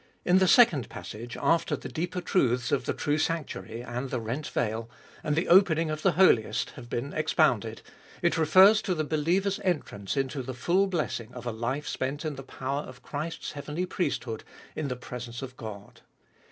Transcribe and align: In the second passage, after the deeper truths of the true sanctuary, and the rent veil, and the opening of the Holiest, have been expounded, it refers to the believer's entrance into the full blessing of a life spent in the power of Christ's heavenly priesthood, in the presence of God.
In 0.25 0.39
the 0.39 0.47
second 0.47 0.89
passage, 0.89 1.37
after 1.39 1.75
the 1.75 1.87
deeper 1.87 2.21
truths 2.21 2.71
of 2.71 2.85
the 2.85 2.93
true 2.95 3.19
sanctuary, 3.19 3.81
and 3.81 4.09
the 4.09 4.19
rent 4.19 4.47
veil, 4.47 4.89
and 5.23 5.35
the 5.35 5.47
opening 5.47 5.91
of 5.91 6.01
the 6.01 6.13
Holiest, 6.13 6.71
have 6.71 6.89
been 6.89 7.13
expounded, 7.13 7.83
it 8.23 8.35
refers 8.35 8.81
to 8.81 8.95
the 8.95 9.03
believer's 9.03 9.59
entrance 9.59 10.17
into 10.17 10.41
the 10.41 10.55
full 10.55 10.87
blessing 10.87 11.31
of 11.35 11.45
a 11.45 11.51
life 11.51 11.87
spent 11.87 12.25
in 12.25 12.33
the 12.33 12.41
power 12.41 12.81
of 12.81 13.03
Christ's 13.03 13.51
heavenly 13.51 13.85
priesthood, 13.85 14.43
in 14.75 14.87
the 14.87 14.95
presence 14.95 15.43
of 15.43 15.55
God. 15.55 16.01